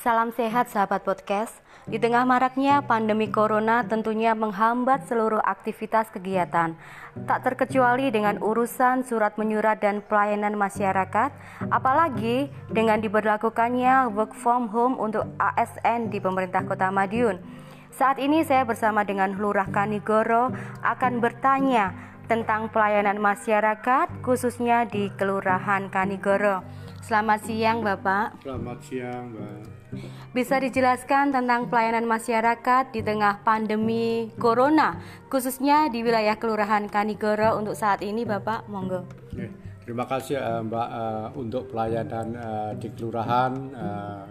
Salam 0.00 0.32
sehat 0.32 0.72
sahabat 0.72 1.04
podcast. 1.04 1.52
Di 1.84 2.00
tengah 2.00 2.24
maraknya 2.24 2.80
pandemi 2.80 3.28
corona 3.28 3.84
tentunya 3.84 4.32
menghambat 4.32 5.04
seluruh 5.04 5.44
aktivitas 5.44 6.08
kegiatan. 6.08 6.72
Tak 7.28 7.44
terkecuali 7.44 8.08
dengan 8.08 8.40
urusan 8.40 9.04
surat 9.04 9.36
menyurat 9.36 9.76
dan 9.76 10.00
pelayanan 10.00 10.56
masyarakat, 10.56 11.36
apalagi 11.68 12.48
dengan 12.72 13.04
diberlakukannya 13.04 14.08
work 14.16 14.32
from 14.32 14.72
home 14.72 14.96
untuk 14.96 15.28
ASN 15.36 16.08
di 16.08 16.16
pemerintah 16.16 16.64
Kota 16.64 16.88
Madiun. 16.88 17.36
Saat 17.92 18.16
ini 18.24 18.40
saya 18.40 18.64
bersama 18.64 19.04
dengan 19.04 19.36
Lurah 19.36 19.68
Kanigoro 19.68 20.48
akan 20.80 21.20
bertanya 21.20 21.92
tentang 22.24 22.72
pelayanan 22.72 23.20
masyarakat 23.20 24.24
khususnya 24.24 24.88
di 24.88 25.12
Kelurahan 25.12 25.92
Kanigoro. 25.92 26.64
Selamat 27.04 27.44
siang 27.44 27.84
Bapak. 27.84 28.40
Selamat 28.40 28.80
siang 28.80 29.36
Mbak. 29.36 29.79
Bisa 30.30 30.62
dijelaskan 30.62 31.34
tentang 31.34 31.66
pelayanan 31.66 32.06
masyarakat 32.06 32.94
di 32.94 33.02
tengah 33.02 33.42
pandemi 33.42 34.30
Corona, 34.38 35.02
khususnya 35.26 35.90
di 35.90 36.06
wilayah 36.06 36.38
Kelurahan 36.38 36.86
Kanigoro 36.86 37.58
untuk 37.58 37.74
saat 37.74 38.00
ini 38.06 38.22
Bapak, 38.22 38.70
monggo. 38.70 39.02
Terima 39.80 40.06
kasih 40.06 40.38
uh, 40.38 40.62
Mbak 40.62 40.88
uh, 40.94 41.28
untuk 41.34 41.74
pelayanan 41.74 42.26
uh, 42.38 42.70
di 42.78 42.94
kelurahan. 42.94 43.50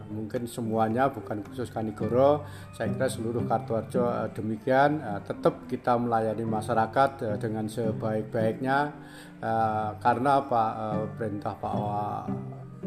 Mungkin 0.08 0.48
semuanya 0.48 1.12
bukan 1.12 1.44
khusus 1.44 1.68
Kanigoro. 1.68 2.48
Saya 2.72 2.96
kira 2.96 3.12
seluruh 3.12 3.44
Kartuarjo 3.44 4.32
demikian. 4.32 5.04
Tetap 5.28 5.68
kita 5.68 6.00
melayani 6.00 6.48
masyarakat 6.48 7.36
dengan 7.44 7.68
sebaik-baiknya 7.68 8.96
karena 10.00 10.34
Pak 10.48 10.72
perintah 11.20 11.56
Pak 11.60 11.76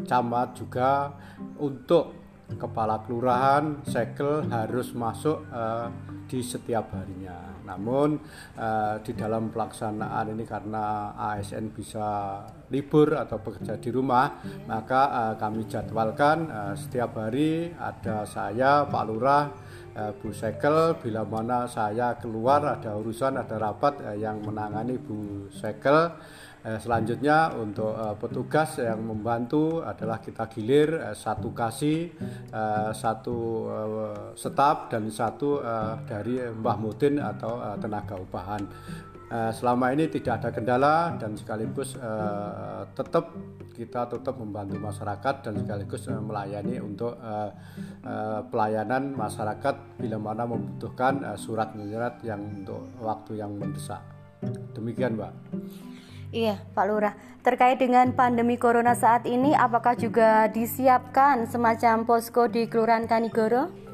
Camat 0.09 0.57
juga 0.57 1.13
untuk 1.61 2.22
kepala 2.55 3.01
kelurahan 3.03 3.81
segel 3.85 4.45
harus 4.49 4.93
masuk 4.95 5.43
uh, 5.51 5.89
di 6.27 6.39
setiap 6.41 6.93
harinya. 6.95 7.53
Namun 7.63 8.19
uh, 8.59 8.99
di 8.99 9.13
dalam 9.15 9.53
pelaksanaan 9.53 10.35
ini 10.35 10.43
karena 10.43 11.15
ASN 11.15 11.71
bisa 11.71 12.41
libur 12.73 13.15
atau 13.15 13.39
bekerja 13.39 13.79
di 13.79 13.89
rumah, 13.93 14.41
maka 14.67 15.01
uh, 15.09 15.33
kami 15.39 15.69
jadwalkan 15.69 16.49
uh, 16.49 16.73
setiap 16.75 17.15
hari 17.15 17.71
ada 17.77 18.27
saya 18.27 18.83
Pak 18.89 19.03
Lurah 19.07 19.43
Bu 19.93 20.33
Segel 20.33 20.97
bila 20.97 21.21
mana 21.21 21.69
saya 21.69 22.17
keluar 22.17 22.65
ada 22.65 22.97
urusan 22.97 23.37
ada 23.37 23.61
rapat 23.61 24.01
yang 24.17 24.41
menangani 24.41 24.97
Bu 24.97 25.47
Segel 25.53 26.09
Eh, 26.63 26.79
selanjutnya 26.79 27.51
untuk 27.59 27.91
eh, 27.91 28.15
petugas 28.15 28.79
yang 28.79 29.03
membantu 29.03 29.83
adalah 29.83 30.23
kita 30.23 30.47
gilir 30.47 30.95
eh, 30.95 31.11
satu 31.11 31.51
kasih, 31.51 32.15
eh, 32.55 32.91
satu 32.95 33.37
eh, 33.67 34.31
staf 34.39 34.87
dan 34.87 35.11
satu 35.11 35.59
eh, 35.59 35.93
dari 36.07 36.39
Mbah 36.39 36.77
Mudin 36.79 37.19
atau 37.19 37.59
eh, 37.59 37.75
tenaga 37.83 38.15
upahan. 38.15 38.63
Eh, 39.33 39.49
selama 39.49 39.89
ini 39.89 40.05
tidak 40.13 40.45
ada 40.45 40.49
kendala 40.53 41.17
dan 41.17 41.33
sekaligus 41.33 41.97
eh, 41.97 42.81
tetap 42.93 43.33
kita 43.73 44.05
tetap 44.05 44.37
membantu 44.37 44.77
masyarakat 44.77 45.35
dan 45.41 45.57
sekaligus 45.57 46.05
eh, 46.05 46.21
melayani 46.21 46.77
untuk 46.77 47.17
eh, 47.17 47.49
eh, 48.05 48.39
pelayanan 48.53 49.17
masyarakat 49.17 49.97
bila 49.97 50.21
mana 50.21 50.45
membutuhkan 50.45 51.33
eh, 51.33 51.37
surat 51.41 51.73
menyurat 51.73 52.21
yang 52.21 52.45
untuk 52.45 52.85
waktu 53.01 53.41
yang 53.41 53.57
mendesak. 53.57 54.05
Demikian, 54.77 55.17
Mbak. 55.17 55.33
Iya, 56.29 56.61
Pak 56.77 56.85
Lurah. 56.85 57.17
Terkait 57.41 57.81
dengan 57.81 58.13
pandemi 58.13 58.61
corona 58.61 58.93
saat 58.93 59.25
ini, 59.25 59.57
apakah 59.57 59.97
juga 59.97 60.45
disiapkan 60.45 61.49
semacam 61.49 62.05
posko 62.05 62.45
di 62.45 62.69
Kelurahan 62.69 63.09
Kanigoro? 63.09 63.92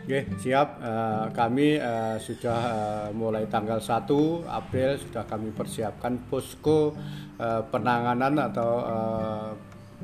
Oke, 0.00 0.24
siap. 0.40 0.80
Uh, 0.80 1.28
kami 1.36 1.76
uh, 1.76 2.16
sudah 2.16 2.60
uh, 2.72 3.08
mulai 3.12 3.44
tanggal 3.52 3.76
1 3.76 4.08
April 4.48 4.96
sudah 4.96 5.28
kami 5.28 5.52
persiapkan 5.52 6.16
posko 6.28 6.96
penanganan 7.40 8.36
atau 8.36 8.84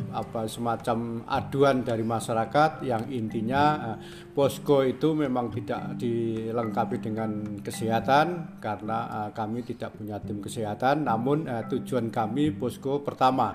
apa 0.08 0.48
semacam 0.48 1.20
aduan 1.28 1.84
dari 1.84 2.00
masyarakat 2.00 2.80
yang 2.80 3.12
intinya 3.12 3.92
posko 4.32 4.80
itu 4.80 5.12
memang 5.12 5.52
tidak 5.52 6.00
dilengkapi 6.00 6.96
dengan 6.96 7.60
kesehatan 7.60 8.56
karena 8.56 9.28
kami 9.36 9.68
tidak 9.68 10.00
punya 10.00 10.16
tim 10.16 10.40
kesehatan 10.40 11.04
namun 11.04 11.44
tujuan 11.44 12.08
kami 12.08 12.56
posko 12.56 13.04
pertama 13.04 13.52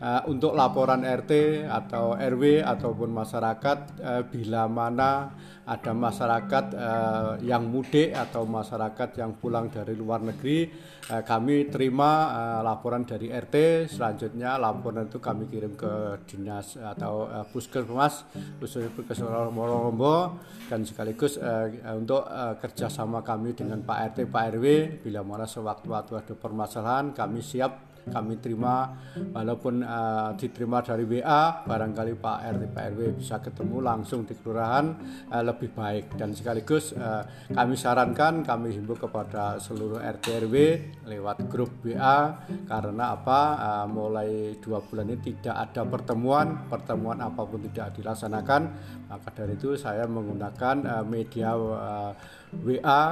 uh, 0.00 0.22
untuk 0.30 0.56
laporan 0.56 1.04
RT 1.04 1.64
atau 1.68 2.16
RW 2.16 2.64
ataupun 2.64 3.10
masyarakat 3.12 3.78
uh, 4.00 4.22
bila 4.26 4.66
mana 4.66 5.34
ada 5.64 5.92
masyarakat 5.96 6.64
uh, 6.76 7.32
yang 7.40 7.64
mudik 7.64 8.12
atau 8.12 8.44
masyarakat 8.44 9.16
yang 9.16 9.32
pulang 9.40 9.72
dari 9.72 9.96
luar 9.96 10.20
negeri 10.20 10.68
uh, 11.08 11.24
kami 11.24 11.72
terima 11.72 12.10
uh, 12.28 12.60
laporan 12.60 13.08
dari 13.08 13.32
RT 13.32 13.88
selanjutnya 13.88 14.60
laporan 14.60 15.08
itu 15.08 15.16
kami 15.20 15.48
kirim 15.48 15.72
ke 15.72 16.20
dinas 16.28 16.76
atau 16.76 17.28
uh, 17.28 17.44
puskesmas 17.48 18.28
puskesmas 18.60 19.48
Morombo 19.52 20.36
dan 20.68 20.84
sekaligus 20.84 21.40
uh, 21.40 21.68
untuk 21.96 22.28
uh, 22.28 22.60
kerjasama 22.60 23.24
kami 23.24 23.56
dengan 23.56 23.80
Pak 23.80 23.98
RT 24.14 24.18
Pak 24.28 24.44
RW 24.60 24.66
bila 25.00 25.24
mana 25.24 25.48
sewaktu-waktu 25.48 26.12
ada 26.20 26.34
permasalahan 26.36 27.16
kami 27.16 27.40
siap 27.40 27.93
kami 28.04 28.36
terima 28.40 28.92
walaupun 29.32 29.80
uh, 29.80 30.36
diterima 30.36 30.84
dari 30.84 31.04
WA 31.08 31.64
barangkali 31.64 32.12
Pak 32.20 32.38
RT 32.52 32.62
Pak 32.72 32.84
RW 32.92 33.00
bisa 33.16 33.40
ketemu 33.40 33.76
langsung 33.80 34.28
di 34.28 34.36
kelurahan 34.36 34.92
uh, 35.32 35.42
lebih 35.44 35.72
baik. 35.72 36.16
Dan 36.18 36.36
sekaligus 36.36 36.92
uh, 36.96 37.24
kami 37.52 37.74
sarankan 37.78 38.44
kami 38.44 38.76
himbau 38.76 38.96
kepada 38.98 39.56
seluruh 39.56 40.00
RT 40.00 40.44
RW 40.44 40.54
lewat 41.08 41.48
grup 41.48 41.80
WA 41.84 42.44
karena 42.68 43.16
apa? 43.16 43.40
Uh, 43.54 43.86
mulai 43.88 44.56
dua 44.60 44.84
bulan 44.84 45.08
ini 45.08 45.20
tidak 45.32 45.70
ada 45.70 45.82
pertemuan 45.88 46.68
pertemuan 46.68 47.20
apa 47.20 47.42
pun 47.44 47.60
tidak 47.70 47.96
dilaksanakan. 47.96 48.62
Maka 49.08 49.28
dari 49.36 49.54
itu 49.54 49.78
saya 49.78 50.04
menggunakan 50.04 50.76
uh, 50.84 51.04
media 51.06 51.54
uh, 51.54 52.12
WA 52.64 53.02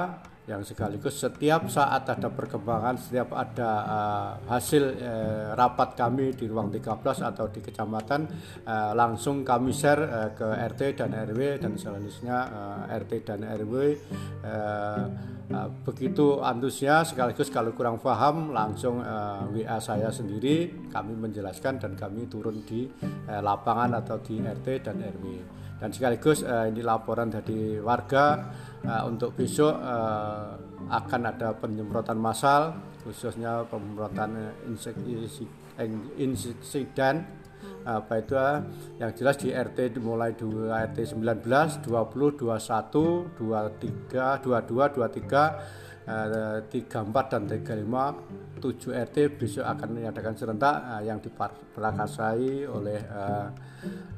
yang 0.43 0.59
sekaligus 0.67 1.23
setiap 1.23 1.71
saat 1.71 2.03
ada 2.03 2.27
perkembangan, 2.27 2.99
setiap 2.99 3.31
ada 3.31 3.71
uh, 3.87 4.29
hasil 4.51 4.83
uh, 4.99 5.47
rapat 5.55 5.95
kami 5.95 6.35
di 6.35 6.51
ruang 6.51 6.67
13 6.67 6.99
atau 7.23 7.47
di 7.47 7.63
kecamatan 7.63 8.27
uh, 8.67 8.91
langsung 8.91 9.47
kami 9.47 9.71
share 9.71 10.03
uh, 10.03 10.29
ke 10.35 10.43
RT 10.43 10.99
dan 10.99 11.15
RW 11.15 11.63
dan 11.63 11.79
selanjutnya 11.79 12.37
uh, 12.51 12.81
RT 12.91 13.11
dan 13.23 13.39
RW 13.47 13.73
uh, 14.43 15.03
uh, 15.51 15.67
begitu 15.83 16.39
antusias 16.39 17.11
sekaligus 17.11 17.51
kalau 17.51 17.75
kurang 17.75 17.99
paham 17.99 18.55
langsung 18.55 19.03
uh, 19.03 19.43
WA 19.51 19.81
saya 19.83 20.07
sendiri 20.13 20.87
kami 20.87 21.17
menjelaskan 21.17 21.81
dan 21.81 21.97
kami 21.99 22.29
turun 22.31 22.63
di 22.63 22.87
uh, 23.27 23.41
lapangan 23.43 23.99
atau 23.99 24.21
di 24.23 24.39
RT 24.39 24.67
dan 24.85 25.01
RW 25.03 25.25
dan 25.81 25.89
sekaligus 25.91 26.47
uh, 26.47 26.69
ini 26.69 26.79
laporan 26.79 27.27
dari 27.27 27.75
warga 27.81 28.53
uh, 28.87 29.03
untuk 29.09 29.35
besok 29.35 29.73
uh, 29.73 30.55
akan 30.87 31.21
ada 31.27 31.55
penyemprotan 31.57 32.15
massal 32.15 32.75
khususnya 33.03 33.67
penyemprotan 33.67 34.55
insiden 36.19 37.42
apa 37.83 38.13
itu 38.23 38.33
yang 38.95 39.11
jelas 39.11 39.35
di 39.35 39.51
RT 39.51 39.99
mulai 39.99 40.31
2 40.35 40.71
RT 40.71 41.19
19 41.19 41.83
20 41.83 41.83
21 41.83 43.35
23 43.35 44.39
22 44.39 44.95
23 44.95 45.83
34 46.03 47.31
dan 47.31 47.43
35 47.47 48.59
7 48.59 48.91
RT 48.91 49.17
besok 49.39 49.65
akan 49.67 49.87
diadakan 49.99 50.35
serentak 50.35 50.75
yang 51.03 51.19
diperakasai 51.19 52.67
oleh 52.67 52.99
uh, 53.11 53.47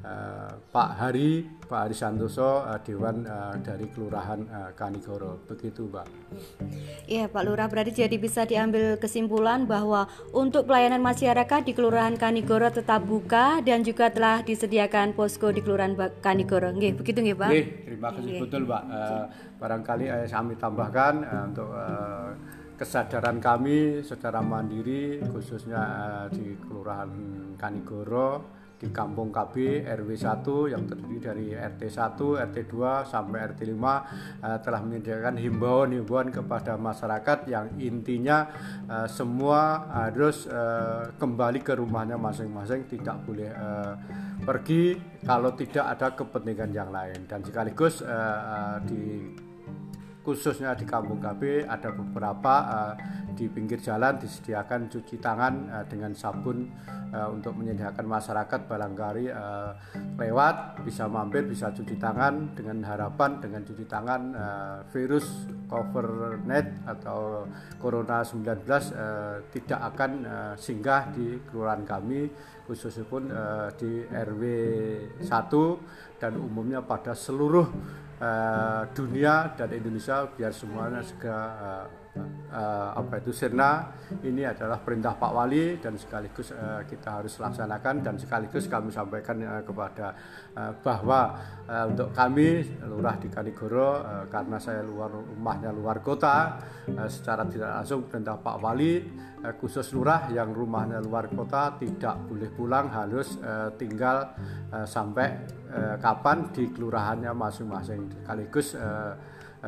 uh, 0.05 0.51
Pak 0.69 0.89
Hari, 1.01 1.64
Pak 1.65 1.79
Hari 1.89 1.95
Santoso, 1.97 2.61
uh, 2.61 2.77
Dewan 2.85 3.25
uh, 3.25 3.57
dari 3.57 3.89
Kelurahan 3.89 4.39
uh, 4.45 4.71
Kanigoro. 4.77 5.41
Begitu, 5.49 5.89
Pak. 5.89 6.05
Iya, 7.09 7.25
Pak 7.25 7.41
Lurah. 7.41 7.65
Berarti 7.65 8.05
jadi 8.05 8.15
bisa 8.21 8.45
diambil 8.45 9.01
kesimpulan 9.01 9.65
bahwa 9.65 10.05
untuk 10.29 10.69
pelayanan 10.69 11.01
masyarakat 11.01 11.65
di 11.65 11.73
Kelurahan 11.73 12.13
Kanigoro 12.21 12.69
tetap 12.69 13.01
buka 13.03 13.65
dan 13.65 13.81
juga 13.81 14.13
telah 14.13 14.45
disediakan 14.45 15.17
posko 15.17 15.49
di 15.49 15.65
Kelurahan 15.65 15.97
Kanigoro. 16.21 16.69
Nggih, 16.69 17.01
begitu 17.01 17.25
nggih, 17.25 17.37
Pak? 17.37 17.49
Nggih, 17.49 17.65
terima 17.89 18.07
kasih 18.13 18.29
Nggih. 18.29 18.41
betul, 18.45 18.61
Pak. 18.69 18.83
Uh, 18.85 19.23
barangkali 19.57 20.05
uh, 20.07 20.27
kami 20.29 20.53
tambahkan 20.61 21.13
uh, 21.25 21.43
untuk 21.49 21.69
uh, 21.73 22.29
kesadaran 22.75 23.39
kami 23.39 24.03
secara 24.03 24.43
mandiri 24.43 25.23
khususnya 25.31 25.81
uh, 25.81 26.25
di 26.29 26.59
Kelurahan 26.59 27.11
Kanigoro 27.55 28.63
di 28.75 28.91
Kampung 28.91 29.31
KB 29.31 29.87
RW 29.87 30.09
1 30.19 30.73
yang 30.73 30.83
terdiri 30.83 31.17
dari 31.23 31.45
RT 31.55 31.81
1, 31.87 32.43
RT 32.51 32.57
2 32.67 33.07
sampai 33.07 33.37
RT 33.55 33.61
5 33.71 33.79
uh, 33.79 34.57
telah 34.59 34.81
menyediakan 34.83 35.39
himbauan-himbauan 35.39 36.29
kepada 36.29 36.75
masyarakat 36.75 37.47
yang 37.47 37.71
intinya 37.79 38.51
uh, 38.91 39.07
semua 39.07 39.87
harus 39.91 40.45
uh, 40.51 41.15
kembali 41.15 41.63
ke 41.63 41.79
rumahnya 41.79 42.19
masing-masing 42.19 42.83
tidak 42.91 43.23
boleh 43.23 43.49
uh, 43.55 43.95
pergi 44.43 44.99
kalau 45.23 45.55
tidak 45.55 45.85
ada 45.95 46.07
kepentingan 46.11 46.71
yang 46.75 46.91
lain. 46.91 47.23
Dan 47.25 47.41
sekaligus 47.41 48.03
uh, 48.03 48.11
uh, 48.11 48.77
di 48.83 49.31
khususnya 50.25 50.73
di 50.73 50.89
Kampung 50.89 51.21
KB 51.21 51.69
ada 51.69 51.93
beberapa 51.93 52.53
uh, 52.65 52.93
di 53.37 53.45
pinggir 53.45 53.77
jalan 53.77 54.17
disediakan 54.17 54.89
cuci 54.89 55.21
tangan 55.21 55.53
uh, 55.69 55.85
dengan 55.85 56.17
sabun 56.17 56.65
uh, 57.13 57.29
untuk 57.29 57.53
menyediakan 57.53 58.09
masyarakat 58.09 58.59
barangkali 58.65 59.29
uh, 59.29 59.71
lewat 60.17 60.81
bisa 60.81 61.05
mampir 61.05 61.45
bisa 61.45 61.69
cuci 61.69 62.01
tangan 62.01 62.57
dengan 62.57 62.81
harapan 62.89 63.37
dengan 63.37 63.61
cuci 63.61 63.85
tangan 63.85 64.21
uh, 64.33 64.77
virus 64.89 65.45
cover 65.69 66.41
net 66.41 66.73
atau 66.89 67.45
corona 67.77 68.25
19 68.25 68.65
uh, 68.65 69.45
tidak 69.53 69.79
akan 69.93 70.11
uh, 70.25 70.53
singgah 70.57 71.13
di 71.13 71.37
kelurahan 71.45 71.85
kami 71.85 72.33
khususnya 72.65 73.05
pun 73.05 73.29
uh, 73.29 73.69
di 73.77 74.01
RW 74.09 74.43
1 75.21 76.17
dan 76.17 76.33
umumnya 76.41 76.81
pada 76.81 77.13
seluruh 77.13 77.69
uh, 78.19 78.83
dunia 78.93 79.55
dan 79.55 79.69
Indonesia 79.73 80.27
biar 80.29 80.51
semuanya 80.55 81.01
segera 81.03 81.43
uh, 81.59 82.04
uh, 82.17 82.89
apa 82.95 83.19
itu 83.19 83.31
sirna 83.35 83.91
ini 84.23 84.47
adalah 84.47 84.79
perintah 84.79 85.15
Pak 85.15 85.31
Wali 85.31 85.77
dan 85.77 85.99
sekaligus 85.99 86.55
uh, 86.55 86.83
kita 86.87 87.21
harus 87.21 87.35
laksanakan 87.37 87.95
dan 88.03 88.15
sekaligus 88.15 88.71
kami 88.71 88.89
sampaikan 88.91 89.41
uh, 89.43 89.63
kepada 89.63 90.15
uh, 90.55 90.71
bahwa 90.79 91.35
uh, 91.67 91.85
untuk 91.91 92.15
kami 92.15 92.63
lurah 92.87 93.19
di 93.19 93.27
Kanigoro 93.27 94.01
uh, 94.01 94.25
karena 94.31 94.57
saya 94.57 94.81
luar 94.85 95.11
rumahnya 95.11 95.75
luar 95.75 95.99
kota 95.99 96.59
uh, 96.95 97.09
secara 97.11 97.43
tidak 97.47 97.83
langsung 97.83 98.07
perintah 98.07 98.39
Pak 98.39 98.57
Wali 98.63 98.93
uh, 99.43 99.53
khusus 99.59 99.91
lurah 99.91 100.31
yang 100.31 100.55
rumahnya 100.55 101.03
luar 101.03 101.27
kota 101.27 101.75
tidak 101.75 102.15
boleh 102.25 102.49
pulang 102.51 102.87
harus 102.87 103.35
uh, 103.43 103.73
tinggal 103.75 104.31
uh, 104.71 104.87
sampai 104.87 105.43
uh, 105.69 105.95
kapan 105.99 106.49
di 106.55 106.71
kelurahannya 106.71 107.31
masing-masing. 107.35 108.07
Sekaligus 108.23 108.73
uh, 108.77 109.13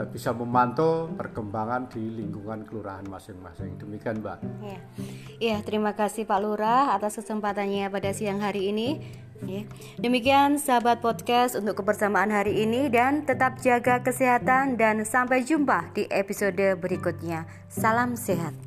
bisa 0.05 0.29
memantau 0.29 1.09
perkembangan 1.17 1.89
di 1.89 2.03
lingkungan 2.03 2.67
kelurahan 2.69 3.07
masing-masing. 3.09 3.81
Demikian, 3.81 4.21
Mbak. 4.21 4.37
Ya. 4.61 4.79
ya, 5.41 5.57
terima 5.65 5.97
kasih 5.97 6.29
Pak 6.29 6.39
Lurah 6.43 6.93
atas 6.93 7.17
kesempatannya 7.17 7.89
pada 7.89 8.13
siang 8.13 8.37
hari 8.37 8.69
ini. 8.69 9.01
Ya. 9.45 9.69
Demikian 10.01 10.57
sahabat 10.57 11.01
podcast 11.01 11.53
untuk 11.53 11.77
kebersamaan 11.81 12.33
hari 12.33 12.65
ini 12.65 12.89
dan 12.89 13.21
tetap 13.25 13.61
jaga 13.61 14.01
kesehatan 14.01 14.81
dan 14.81 15.05
sampai 15.05 15.45
jumpa 15.45 15.93
di 15.93 16.09
episode 16.09 16.77
berikutnya. 16.81 17.45
Salam 17.69 18.17
sehat. 18.17 18.66